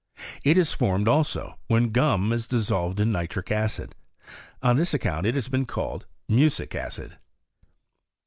[0.43, 3.93] It is formed, also, when gum is dissolved in nitric acid;
[4.63, 7.19] on this account it has been called, mucic acid.